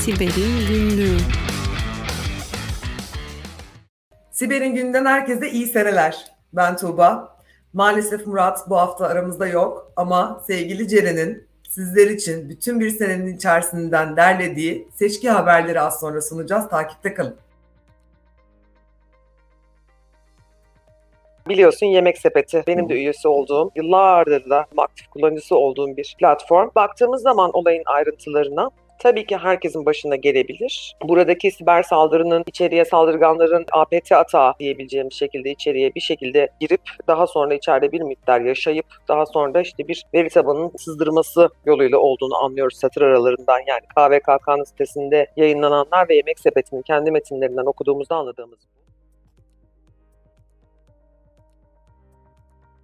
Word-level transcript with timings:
Siber'in 0.00 0.68
Günlüğü 0.68 1.16
Siber'in 4.30 4.74
Günü'nden 4.74 5.04
herkese 5.04 5.50
iyi 5.50 5.66
seneler. 5.66 6.24
Ben 6.52 6.76
Tuğba. 6.76 7.36
Maalesef 7.72 8.26
Murat 8.26 8.70
bu 8.70 8.76
hafta 8.76 9.06
aramızda 9.06 9.46
yok 9.46 9.92
ama 9.96 10.42
sevgili 10.46 10.88
Ceren'in 10.88 11.48
sizler 11.68 12.06
için 12.06 12.48
bütün 12.48 12.80
bir 12.80 12.90
senenin 12.90 13.36
içerisinden 13.36 14.16
derlediği 14.16 14.88
seçki 14.94 15.30
haberleri 15.30 15.80
az 15.80 16.00
sonra 16.00 16.22
sunacağız. 16.22 16.68
Takipte 16.68 17.14
kalın. 17.14 17.36
Biliyorsun 21.48 21.86
Yemek 21.86 22.18
Sepeti 22.18 22.62
benim 22.66 22.88
de 22.88 22.94
üyesi 22.94 23.28
olduğum, 23.28 23.70
yıllardır 23.76 24.50
da 24.50 24.66
aktif 24.76 25.06
kullanıcısı 25.06 25.56
olduğum 25.56 25.96
bir 25.96 26.16
platform. 26.18 26.70
Baktığımız 26.74 27.22
zaman 27.22 27.50
olayın 27.52 27.82
ayrıntılarına 27.86 28.70
tabii 29.00 29.26
ki 29.26 29.36
herkesin 29.36 29.86
başına 29.86 30.16
gelebilir. 30.16 30.96
Buradaki 31.02 31.50
siber 31.50 31.82
saldırının 31.82 32.44
içeriye 32.46 32.84
saldırganların 32.84 33.66
APT 33.72 34.12
atağı 34.12 34.54
diyebileceğimiz 34.58 35.14
şekilde 35.14 35.50
içeriye 35.50 35.94
bir 35.94 36.00
şekilde 36.00 36.48
girip 36.60 36.80
daha 37.08 37.26
sonra 37.26 37.54
içeride 37.54 37.92
bir 37.92 38.00
miktar 38.00 38.40
yaşayıp 38.40 38.86
daha 39.08 39.26
sonra 39.26 39.54
da 39.54 39.60
işte 39.60 39.88
bir 39.88 40.04
veri 40.14 40.28
tabanının 40.28 40.72
sızdırması 40.78 41.48
yoluyla 41.66 41.98
olduğunu 41.98 42.36
anlıyoruz 42.36 42.76
satır 42.78 43.02
aralarından. 43.02 43.60
Yani 43.66 43.82
KVKK'nın 43.96 44.64
sitesinde 44.64 45.26
yayınlananlar 45.36 46.08
ve 46.08 46.14
Yemek 46.14 46.40
Sepeti'nin 46.40 46.82
kendi 46.82 47.10
metinlerinden 47.10 47.66
okuduğumuzda 47.66 48.16
anladığımız 48.16 48.58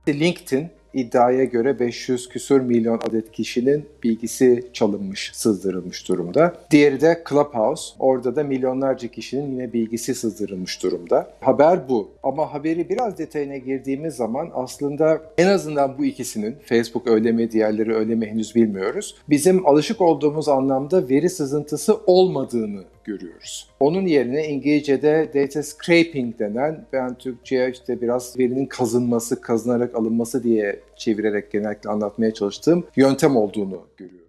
LinkedIn 0.08 0.70
iddiaya 0.96 1.44
göre 1.44 1.80
500 1.80 2.28
küsur 2.28 2.60
milyon 2.60 3.00
adet 3.08 3.32
kişinin 3.32 3.84
bilgisi 4.02 4.64
çalınmış, 4.72 5.30
sızdırılmış 5.34 6.08
durumda. 6.08 6.54
Diğeri 6.70 7.00
de 7.00 7.22
Clubhouse. 7.28 7.94
Orada 7.98 8.36
da 8.36 8.42
milyonlarca 8.42 9.08
kişinin 9.08 9.50
yine 9.50 9.72
bilgisi 9.72 10.14
sızdırılmış 10.14 10.82
durumda. 10.82 11.30
Haber 11.40 11.88
bu. 11.88 12.08
Ama 12.22 12.54
haberi 12.54 12.88
biraz 12.88 13.18
detayına 13.18 13.56
girdiğimiz 13.56 14.14
zaman 14.14 14.50
aslında 14.54 15.22
en 15.38 15.46
azından 15.46 15.98
bu 15.98 16.04
ikisinin, 16.04 16.56
Facebook 16.64 17.06
öyle 17.06 17.32
mi, 17.32 17.50
diğerleri 17.50 17.94
öyle 17.94 18.14
mi 18.14 18.26
henüz 18.26 18.54
bilmiyoruz. 18.54 19.14
Bizim 19.28 19.66
alışık 19.66 20.00
olduğumuz 20.00 20.48
anlamda 20.48 21.08
veri 21.08 21.30
sızıntısı 21.30 21.96
olmadığını 22.06 22.84
görüyoruz. 23.06 23.68
Onun 23.80 24.06
yerine 24.06 24.48
İngilizce'de 24.48 25.30
data 25.34 25.62
scraping 25.62 26.38
denen 26.38 26.86
ben 26.92 27.14
Türkçe'ye 27.14 27.70
işte 27.70 28.00
biraz 28.00 28.38
verinin 28.38 28.66
kazınması, 28.66 29.40
kazınarak 29.40 29.94
alınması 29.94 30.42
diye 30.42 30.80
çevirerek 30.96 31.50
genellikle 31.50 31.90
anlatmaya 31.90 32.34
çalıştığım 32.34 32.86
yöntem 32.96 33.36
olduğunu 33.36 33.86
görüyoruz. 33.96 34.25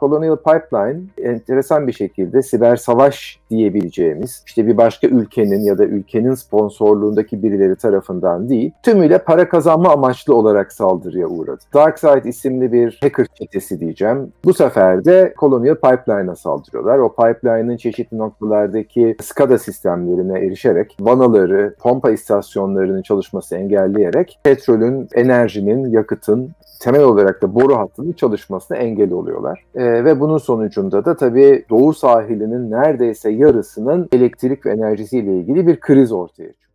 Colonial 0.00 0.36
Pipeline 0.36 1.00
enteresan 1.18 1.86
bir 1.86 1.92
şekilde 1.92 2.42
siber 2.42 2.76
savaş 2.76 3.40
diyebileceğimiz 3.50 4.42
işte 4.46 4.66
bir 4.66 4.76
başka 4.76 5.06
ülkenin 5.06 5.60
ya 5.60 5.78
da 5.78 5.84
ülkenin 5.84 6.34
sponsorluğundaki 6.34 7.42
birileri 7.42 7.76
tarafından 7.76 8.48
değil 8.48 8.72
tümüyle 8.82 9.18
para 9.18 9.48
kazanma 9.48 9.92
amaçlı 9.92 10.34
olarak 10.34 10.72
saldırıya 10.72 11.26
uğradı. 11.26 11.60
DarkSide 11.74 12.28
isimli 12.28 12.72
bir 12.72 12.98
hacker 13.02 13.26
çetesi 13.34 13.80
diyeceğim. 13.80 14.32
Bu 14.44 14.54
sefer 14.54 15.04
de 15.04 15.34
Colonial 15.38 15.74
Pipeline'a 15.74 16.36
saldırıyorlar. 16.36 16.98
O 16.98 17.14
pipeline'ın 17.14 17.76
çeşitli 17.76 18.18
noktalardaki 18.18 19.16
SCADA 19.22 19.58
sistemlerine 19.58 20.38
erişerek 20.38 20.96
vanaları, 21.00 21.74
pompa 21.78 22.10
istasyonlarının 22.10 23.02
çalışması 23.02 23.56
engelleyerek 23.56 24.38
petrolün, 24.44 25.08
enerjinin, 25.14 25.90
yakıtın 25.90 26.50
temel 26.80 27.02
olarak 27.02 27.42
da 27.42 27.54
boru 27.54 27.76
hattının 27.76 28.12
çalışmasına 28.12 28.76
engel 28.76 29.12
oluyorlar. 29.12 29.64
E, 29.74 30.04
ve 30.04 30.20
bunun 30.20 30.38
sonucunda 30.38 31.04
da 31.04 31.16
tabii 31.16 31.64
Doğu 31.70 31.94
sahilinin 31.94 32.70
neredeyse 32.70 33.30
yarısının 33.30 34.08
elektrik 34.12 34.66
ve 34.66 34.70
enerjisiyle 34.70 35.36
ilgili 35.36 35.66
bir 35.66 35.80
kriz 35.80 36.12
ortaya 36.12 36.52
çıkıyor. 36.52 36.69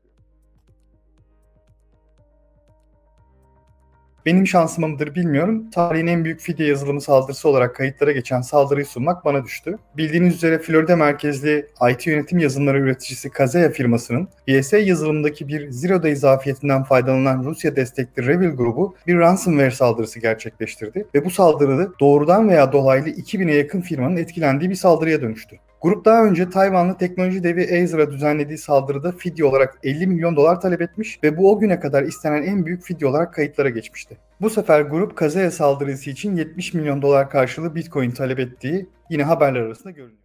Benim 4.25 4.47
şansıma 4.47 4.87
mıdır 4.87 5.15
bilmiyorum. 5.15 5.69
Tarihin 5.71 6.07
en 6.07 6.25
büyük 6.25 6.39
fidye 6.39 6.67
yazılımı 6.67 7.01
saldırısı 7.01 7.49
olarak 7.49 7.75
kayıtlara 7.75 8.11
geçen 8.11 8.41
saldırıyı 8.41 8.85
sunmak 8.85 9.25
bana 9.25 9.43
düştü. 9.43 9.77
Bildiğiniz 9.97 10.35
üzere 10.35 10.59
Florida 10.59 10.95
merkezli 10.95 11.67
IT 11.91 12.07
yönetim 12.07 12.39
yazılımları 12.39 12.79
üreticisi 12.79 13.29
Kaseya 13.29 13.69
firmasının 13.69 14.27
BSA 14.47 14.77
yazılımındaki 14.77 15.47
bir 15.47 15.71
Zero 15.71 16.03
Day 16.03 16.15
zafiyetinden 16.15 16.83
faydalanan 16.83 17.43
Rusya 17.43 17.75
destekli 17.75 18.25
Revil 18.25 18.49
grubu 18.49 18.95
bir 19.07 19.15
ransomware 19.15 19.71
saldırısı 19.71 20.19
gerçekleştirdi 20.19 21.05
ve 21.15 21.25
bu 21.25 21.29
saldırı 21.29 21.91
doğrudan 21.99 22.49
veya 22.49 22.71
dolaylı 22.71 23.09
2000'e 23.09 23.55
yakın 23.55 23.81
firmanın 23.81 24.17
etkilendiği 24.17 24.69
bir 24.69 24.75
saldırıya 24.75 25.21
dönüştü. 25.21 25.55
Grup 25.85 26.05
daha 26.05 26.25
önce 26.25 26.49
Tayvanlı 26.49 26.97
teknoloji 26.97 27.43
devi 27.43 27.61
Acer'a 27.61 28.11
düzenlediği 28.11 28.57
saldırıda 28.57 29.11
fidye 29.11 29.45
olarak 29.45 29.79
50 29.83 30.07
milyon 30.07 30.35
dolar 30.35 30.61
talep 30.61 30.81
etmiş 30.81 31.19
ve 31.23 31.37
bu 31.37 31.51
o 31.51 31.59
güne 31.59 31.79
kadar 31.79 32.03
istenen 32.03 32.43
en 32.43 32.65
büyük 32.65 32.83
fidye 32.83 33.07
olarak 33.07 33.33
kayıtlara 33.33 33.69
geçmişti. 33.69 34.17
Bu 34.41 34.49
sefer 34.49 34.81
grup 34.81 35.15
Kazeya 35.15 35.51
saldırısı 35.51 36.09
için 36.09 36.35
70 36.35 36.73
milyon 36.73 37.01
dolar 37.01 37.29
karşılığı 37.29 37.75
Bitcoin 37.75 38.11
talep 38.11 38.39
ettiği 38.39 38.89
yine 39.09 39.23
haberler 39.23 39.61
arasında 39.61 39.91
görünüyor. 39.91 40.19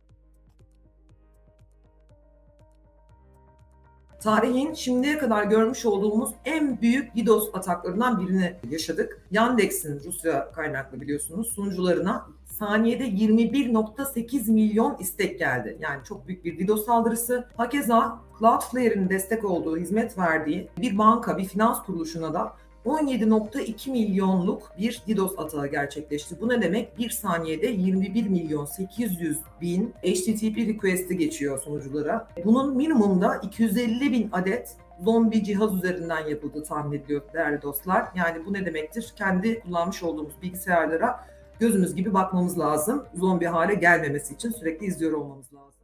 Tarihin 4.21 4.75
şimdiye 4.75 5.19
kadar 5.19 5.45
görmüş 5.45 5.87
olduğumuz 5.87 6.31
en 6.45 6.81
büyük 6.81 7.17
DDoS 7.17 7.45
ataklarından 7.55 8.21
birini 8.21 8.57
yaşadık. 8.71 9.23
Yandex'in 9.31 10.01
Rusya 10.05 10.53
kaynaklı 10.53 11.01
biliyorsunuz 11.01 11.49
sunucularına 11.49 12.27
saniyede 12.61 13.05
21.8 13.05 14.51
milyon 14.51 14.97
istek 15.01 15.39
geldi. 15.39 15.79
Yani 15.81 16.05
çok 16.05 16.29
büyük 16.29 16.45
bir 16.45 16.67
DDoS 16.67 16.87
saldırısı. 16.87 17.47
Hakeza 17.57 18.21
Cloudflare'in 18.39 19.09
destek 19.09 19.45
olduğu, 19.45 19.77
hizmet 19.77 20.19
verdiği 20.19 20.69
bir 20.79 20.99
banka, 20.99 21.39
bir 21.39 21.45
finans 21.45 21.83
kuruluşuna 21.83 22.35
da 22.35 22.53
17.2 22.87 23.91
milyonluk 23.91 24.73
bir 24.79 25.03
DDoS 25.09 25.39
atağı 25.39 25.67
gerçekleşti. 25.67 26.41
Bu 26.41 26.49
ne 26.49 26.63
demek? 26.63 26.99
Bir 26.99 27.11
saniyede 27.11 27.67
21 27.67 28.29
milyon 28.29 28.65
800 28.65 29.39
bin 29.61 29.95
HTTP 30.03 30.57
request'i 30.57 31.17
geçiyor 31.17 31.59
sunuculara. 31.59 32.29
Bunun 32.45 32.77
minimumda 32.77 33.37
250 33.37 34.13
bin 34.13 34.29
adet 34.33 34.77
zombi 35.05 35.45
cihaz 35.45 35.75
üzerinden 35.75 36.27
yapıldığı 36.27 36.63
tahmin 36.63 36.99
ediliyor 36.99 37.23
değerli 37.35 37.63
dostlar. 37.63 38.09
Yani 38.15 38.47
bu 38.47 38.53
ne 38.53 38.67
demektir? 38.67 39.13
Kendi 39.17 39.61
kullanmış 39.61 40.03
olduğumuz 40.03 40.43
bilgisayarlara 40.43 41.31
gözümüz 41.61 41.95
gibi 41.95 42.15
bakmamız 42.15 42.59
lazım. 42.59 43.05
Zombi 43.15 43.47
hale 43.47 43.75
gelmemesi 43.75 44.35
için 44.35 44.51
sürekli 44.51 44.87
izliyor 44.87 45.13
olmamız 45.13 45.55
lazım. 45.55 45.80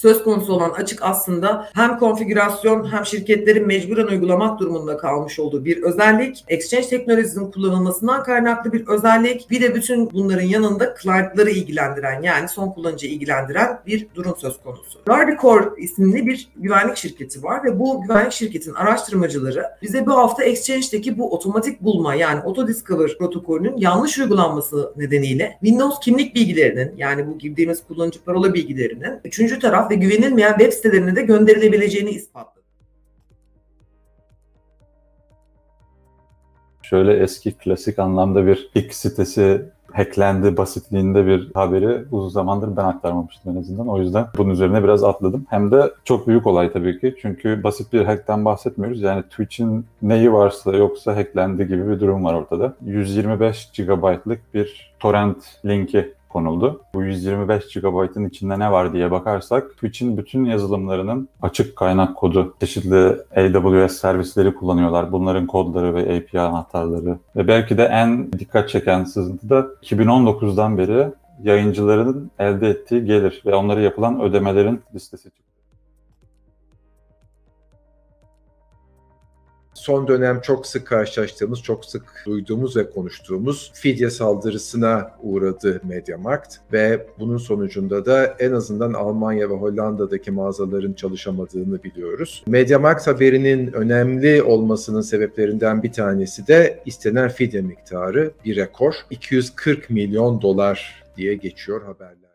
Söz 0.00 0.24
konusu 0.24 0.52
olan 0.52 0.70
açık 0.70 1.02
aslında 1.02 1.68
hem 1.74 1.98
konfigürasyon 1.98 2.92
hem 2.92 3.06
şirketlerin 3.06 3.66
mecburen 3.66 4.06
uygulamak 4.06 4.60
durumunda 4.60 4.96
kalmış 4.96 5.38
olduğu 5.38 5.64
bir 5.64 5.82
özellik. 5.82 6.44
Exchange 6.48 6.88
teknolojisinin 6.88 7.50
kullanılmasından 7.50 8.22
kaynaklı 8.22 8.72
bir 8.72 8.88
özellik. 8.88 9.50
Bir 9.50 9.62
de 9.62 9.74
bütün 9.74 10.10
bunların 10.10 10.46
yanında 10.46 10.94
client'ları 11.02 11.50
ilgilendiren 11.50 12.22
yani 12.22 12.48
son 12.48 12.70
kullanıcıyı 12.70 13.12
ilgilendiren 13.12 13.80
bir 13.86 14.06
durum 14.14 14.34
söz 14.38 14.62
konusu. 14.62 14.98
Guardicore 15.06 15.68
isimli 15.78 16.26
bir 16.26 16.48
güvenlik 16.56 16.96
şirketi 16.96 17.42
var 17.42 17.64
ve 17.64 17.78
bu 17.78 18.02
güvenlik 18.02 18.32
şirketin 18.32 18.74
araştırmacıları 18.74 19.64
bize 19.82 20.06
bu 20.06 20.12
hafta 20.12 20.44
Exchange'deki 20.44 21.18
bu 21.18 21.34
otomatik 21.34 21.80
bulma 21.80 22.14
yani 22.14 22.40
Auto 22.40 22.68
Discover 22.68 23.18
protokolünün 23.18 23.76
yanlış 23.76 24.18
uygulanması 24.18 24.92
nedeniyle 24.96 25.58
Windows 25.60 26.00
kimlik 26.00 26.34
bilgilerinin 26.34 26.94
yani 26.96 27.26
bu 27.26 27.38
girdiğimiz 27.38 27.82
kullanıcı 27.84 28.24
parola 28.24 28.54
bilgilerinin 28.54 29.20
üçüncü 29.24 29.58
taraf 29.58 29.89
ve 29.90 29.94
güvenilmeyen 29.94 30.58
web 30.58 30.72
sitelerine 30.72 31.16
de 31.16 31.22
gönderilebileceğini 31.22 32.10
ispatladı. 32.10 32.60
Şöyle 36.82 37.16
eski 37.16 37.52
klasik 37.52 37.98
anlamda 37.98 38.46
bir 38.46 38.70
X 38.74 38.96
sitesi 38.96 39.62
hacklendi 39.92 40.56
basitliğinde 40.56 41.26
bir 41.26 41.50
haberi 41.54 42.04
uzun 42.10 42.28
zamandır 42.28 42.76
ben 42.76 42.84
aktarmamıştım 42.84 43.52
en 43.52 43.60
azından. 43.60 43.88
O 43.88 43.98
yüzden 43.98 44.26
bunun 44.38 44.50
üzerine 44.50 44.84
biraz 44.84 45.04
atladım. 45.04 45.46
Hem 45.50 45.70
de 45.70 45.90
çok 46.04 46.26
büyük 46.26 46.46
olay 46.46 46.72
tabii 46.72 47.00
ki. 47.00 47.14
Çünkü 47.22 47.62
basit 47.64 47.92
bir 47.92 48.04
hackten 48.04 48.44
bahsetmiyoruz. 48.44 49.00
Yani 49.00 49.22
Twitch'in 49.22 49.86
neyi 50.02 50.32
varsa 50.32 50.76
yoksa 50.76 51.16
hacklendi 51.16 51.68
gibi 51.68 51.88
bir 51.88 52.00
durum 52.00 52.24
var 52.24 52.34
ortada. 52.34 52.74
125 52.84 53.70
GB'lık 53.76 54.54
bir 54.54 54.94
torrent 55.00 55.44
linki 55.66 56.14
konuldu. 56.30 56.80
Bu 56.94 57.02
125 57.02 57.74
GB'ın 57.74 58.28
içinde 58.28 58.58
ne 58.58 58.72
var 58.72 58.92
diye 58.92 59.10
bakarsak 59.10 59.70
Twitch'in 59.70 60.16
bütün 60.16 60.44
yazılımlarının 60.44 61.28
açık 61.42 61.76
kaynak 61.76 62.16
kodu, 62.16 62.54
çeşitli 62.60 63.16
AWS 63.36 63.92
servisleri 63.92 64.54
kullanıyorlar. 64.54 65.12
Bunların 65.12 65.46
kodları 65.46 65.94
ve 65.94 66.16
API 66.16 66.40
anahtarları 66.40 67.18
ve 67.36 67.48
belki 67.48 67.78
de 67.78 67.84
en 67.84 68.32
dikkat 68.32 68.68
çeken 68.68 69.04
sızıntı 69.04 69.50
da 69.50 69.60
2019'dan 69.82 70.78
beri 70.78 71.06
yayıncıların 71.42 72.30
elde 72.38 72.68
ettiği 72.68 73.04
gelir 73.04 73.42
ve 73.46 73.54
onlara 73.54 73.80
yapılan 73.80 74.20
ödemelerin 74.20 74.82
listesi 74.94 75.24
çıktı. 75.24 75.49
Son 79.80 80.08
dönem 80.08 80.40
çok 80.40 80.66
sık 80.66 80.86
karşılaştığımız, 80.86 81.62
çok 81.62 81.84
sık 81.84 82.02
duyduğumuz 82.26 82.76
ve 82.76 82.90
konuştuğumuz 82.90 83.72
fidye 83.74 84.10
saldırısına 84.10 85.10
uğradı 85.22 85.80
MediaMarkt 85.84 86.56
ve 86.72 87.06
bunun 87.18 87.36
sonucunda 87.36 88.06
da 88.06 88.36
en 88.38 88.52
azından 88.52 88.92
Almanya 88.92 89.50
ve 89.50 89.54
Hollanda'daki 89.54 90.30
mağazaların 90.30 90.92
çalışamadığını 90.92 91.82
biliyoruz. 91.82 92.44
MediaMarkt 92.46 93.06
haberinin 93.06 93.72
önemli 93.72 94.42
olmasının 94.42 95.00
sebeplerinden 95.00 95.82
bir 95.82 95.92
tanesi 95.92 96.46
de 96.46 96.82
istenen 96.86 97.28
fidye 97.28 97.62
miktarı 97.62 98.30
bir 98.44 98.56
rekor. 98.56 98.94
240 99.10 99.90
milyon 99.90 100.42
dolar 100.42 101.04
diye 101.16 101.34
geçiyor 101.34 101.82
haberler. 101.82 102.29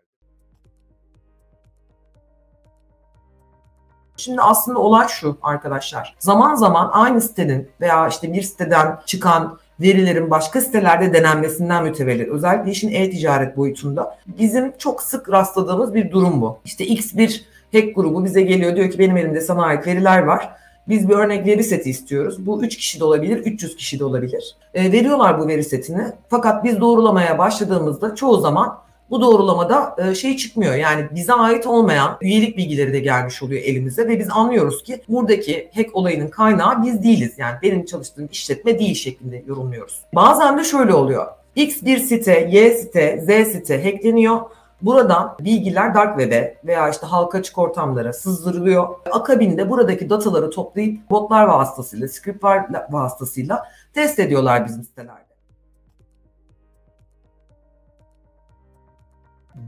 Şimdi 4.17 4.41
aslında 4.41 4.79
olay 4.79 5.07
şu 5.07 5.37
arkadaşlar. 5.41 6.15
Zaman 6.19 6.55
zaman 6.55 6.89
aynı 6.93 7.21
sitenin 7.21 7.69
veya 7.81 8.07
işte 8.07 8.33
bir 8.33 8.41
siteden 8.41 8.99
çıkan 9.05 9.57
verilerin 9.79 10.31
başka 10.31 10.61
sitelerde 10.61 11.13
denenmesinden 11.13 11.83
mütevellit. 11.83 12.29
Özellikle 12.29 12.71
işin 12.71 12.91
e-ticaret 12.93 13.57
boyutunda 13.57 14.17
bizim 14.27 14.77
çok 14.77 15.01
sık 15.01 15.31
rastladığımız 15.31 15.93
bir 15.93 16.11
durum 16.11 16.41
bu. 16.41 16.59
İşte 16.65 16.85
X 16.85 17.15
bir 17.15 17.45
hack 17.73 17.95
grubu 17.95 18.25
bize 18.25 18.41
geliyor 18.41 18.75
diyor 18.75 18.91
ki 18.91 18.99
benim 18.99 19.17
elimde 19.17 19.41
sana 19.41 19.63
ait 19.63 19.87
veriler 19.87 20.19
var. 20.23 20.49
Biz 20.89 21.09
bir 21.09 21.13
örnek 21.13 21.47
veri 21.47 21.63
seti 21.63 21.89
istiyoruz. 21.89 22.45
Bu 22.45 22.63
3 22.63 22.77
kişi 22.77 22.99
de 22.99 23.03
olabilir, 23.03 23.37
300 23.37 23.75
kişi 23.75 23.99
de 23.99 24.05
olabilir. 24.05 24.55
E, 24.73 24.91
veriyorlar 24.91 25.39
bu 25.39 25.47
veri 25.47 25.63
setini. 25.63 26.03
Fakat 26.29 26.63
biz 26.63 26.81
doğrulamaya 26.81 27.37
başladığımızda 27.37 28.15
çoğu 28.15 28.37
zaman 28.37 28.77
bu 29.09 29.21
doğrulamada 29.21 29.95
e, 29.97 30.15
şey 30.15 30.37
çıkmıyor. 30.37 30.75
Yani 30.75 31.07
bize 31.11 31.33
ait 31.33 31.67
olmayan 31.67 32.17
üyelik 32.21 32.57
bilgileri 32.57 32.93
de 32.93 32.99
gelmiş 32.99 33.43
oluyor 33.43 33.61
elimize 33.61 34.07
ve 34.07 34.19
biz 34.19 34.29
anlıyoruz 34.29 34.83
ki 34.83 35.01
buradaki 35.09 35.69
hack 35.75 35.95
olayının 35.95 36.27
kaynağı 36.27 36.83
biz 36.83 37.03
değiliz. 37.03 37.33
Yani 37.37 37.55
benim 37.61 37.85
çalıştığım 37.85 38.29
işletme 38.31 38.79
değil 38.79 38.95
şeklinde 38.95 39.43
yorumluyoruz. 39.47 40.01
Bazen 40.15 40.57
de 40.57 40.63
şöyle 40.63 40.93
oluyor. 40.93 41.27
X 41.55 41.83
bir 41.83 41.97
site, 41.97 42.49
Y 42.51 42.69
site, 42.69 43.21
Z 43.21 43.51
site 43.51 43.83
hackleniyor. 43.83 44.39
Buradan 44.81 45.35
bilgiler 45.39 45.95
dark 45.95 46.19
web'e 46.19 46.57
veya 46.65 46.89
işte 46.89 47.07
halka 47.07 47.37
açık 47.37 47.57
ortamlara 47.57 48.13
sızdırılıyor. 48.13 48.95
Akabinde 49.11 49.69
buradaki 49.69 50.09
dataları 50.09 50.49
toplayıp 50.49 51.09
botlar 51.09 51.43
vasıtasıyla, 51.43 52.07
scriptler 52.07 52.87
vasıtasıyla 52.89 53.63
test 53.93 54.19
ediyorlar 54.19 54.65
bizim 54.65 54.83
sitelerde. 54.83 55.24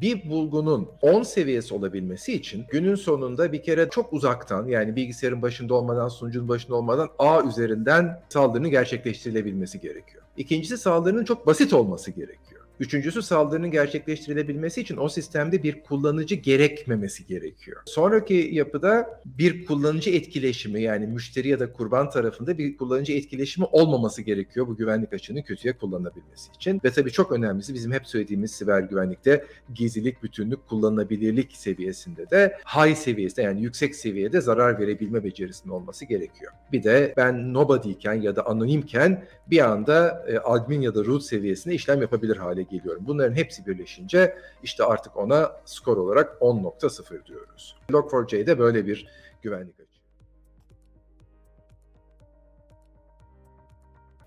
Bir 0.01 0.29
bulgunun 0.29 0.89
10 1.01 1.23
seviyesi 1.23 1.73
olabilmesi 1.73 2.33
için 2.33 2.65
günün 2.69 2.95
sonunda 2.95 3.51
bir 3.51 3.63
kere 3.63 3.89
çok 3.89 4.13
uzaktan 4.13 4.67
yani 4.67 4.95
bilgisayarın 4.95 5.41
başında 5.41 5.73
olmadan, 5.73 6.07
sunucunun 6.07 6.47
başında 6.47 6.75
olmadan 6.75 7.09
ağ 7.19 7.43
üzerinden 7.43 8.21
saldırının 8.29 8.69
gerçekleştirilebilmesi 8.69 9.81
gerekiyor. 9.81 10.23
İkincisi 10.37 10.77
saldırının 10.77 11.25
çok 11.25 11.47
basit 11.47 11.73
olması 11.73 12.11
gerekiyor. 12.11 12.56
Üçüncüsü 12.79 13.21
saldırının 13.21 13.71
gerçekleştirilebilmesi 13.71 14.81
için 14.81 14.97
o 14.97 15.09
sistemde 15.09 15.63
bir 15.63 15.83
kullanıcı 15.83 16.35
gerekmemesi 16.35 17.25
gerekiyor. 17.25 17.81
Sonraki 17.85 18.49
yapıda 18.51 19.21
bir 19.25 19.65
kullanıcı 19.65 20.09
etkileşimi 20.09 20.81
yani 20.81 21.07
müşteri 21.07 21.47
ya 21.47 21.59
da 21.59 21.71
kurban 21.71 22.09
tarafında 22.09 22.57
bir 22.57 22.77
kullanıcı 22.77 23.13
etkileşimi 23.13 23.67
olmaması 23.71 24.21
gerekiyor 24.21 24.67
bu 24.67 24.75
güvenlik 24.77 25.13
açığının 25.13 25.41
kötüye 25.41 25.77
kullanılabilmesi 25.77 26.51
için. 26.55 26.81
Ve 26.83 26.91
tabii 26.91 27.11
çok 27.11 27.31
önemlisi 27.31 27.73
bizim 27.73 27.91
hep 27.91 28.07
söylediğimiz 28.07 28.51
siber 28.51 28.79
güvenlikte 28.79 29.45
gizlilik, 29.73 30.23
bütünlük, 30.23 30.67
kullanılabilirlik 30.67 31.51
seviyesinde 31.55 32.29
de 32.29 32.57
high 32.75 32.95
seviyesinde 32.95 33.41
yani 33.41 33.61
yüksek 33.61 33.95
seviyede 33.95 34.41
zarar 34.41 34.79
verebilme 34.79 35.23
becerisinin 35.23 35.73
olması 35.73 36.05
gerekiyor. 36.05 36.51
Bir 36.71 36.83
de 36.83 37.13
ben 37.17 37.53
nobody'ken 37.53 38.13
ya 38.13 38.35
da 38.35 38.45
anonimken 38.45 39.23
bir 39.49 39.69
anda 39.69 40.25
e, 40.27 40.37
admin 40.37 40.81
ya 40.81 40.95
da 40.95 41.05
root 41.05 41.23
seviyesinde 41.23 41.75
işlem 41.75 42.01
yapabilir 42.01 42.37
hale 42.37 42.66
geliyorum. 42.69 43.03
Bunların 43.07 43.35
hepsi 43.35 43.65
birleşince 43.65 44.37
işte 44.63 44.83
artık 44.83 45.17
ona 45.17 45.51
skor 45.65 45.97
olarak 45.97 46.37
10.0 46.41 47.25
diyoruz. 47.25 47.75
Log4j 47.89 48.59
böyle 48.59 48.85
bir 48.85 49.07
güvenlik 49.41 49.79
açığı. 49.79 49.97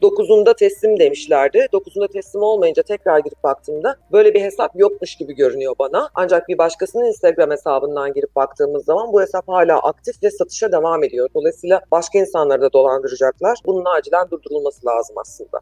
9'unda 0.03 0.57
teslim 0.57 0.99
demişlerdi. 0.99 1.59
9'unda 1.73 2.13
teslim 2.13 2.43
olmayınca 2.43 2.83
tekrar 2.83 3.19
girip 3.19 3.45
baktığımda 3.45 3.97
böyle 4.13 4.35
bir 4.35 4.41
hesap 4.41 4.73
yokmuş 4.75 5.17
gibi 5.17 5.35
görünüyor 5.35 5.75
bana. 5.79 6.09
Ancak 6.15 6.49
bir 6.49 6.59
başkasının 6.59 7.05
Instagram 7.05 7.51
hesabından 7.51 8.13
girip 8.13 8.37
baktığımız 8.37 8.85
zaman 8.85 9.13
bu 9.13 9.23
hesap 9.23 9.49
hala 9.49 9.79
aktif 9.79 10.23
ve 10.23 10.31
satışa 10.31 10.73
devam 10.73 11.05
ediyor. 11.05 11.29
Dolayısıyla 11.35 11.81
başka 11.91 12.19
insanları 12.19 12.63
da 12.63 12.73
dolandıracaklar. 12.73 13.59
Bunun 13.67 13.85
acilen 13.85 14.31
durdurulması 14.31 14.87
lazım 14.87 15.17
aslında. 15.19 15.61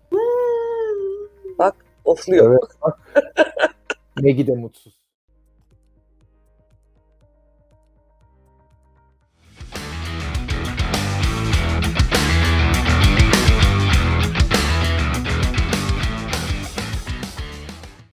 Bak 1.59 1.75
ofluyor. 2.09 2.51
Evet. 2.51 2.95
Megi 4.23 4.47
de 4.47 4.53
mutsuz. 4.55 5.08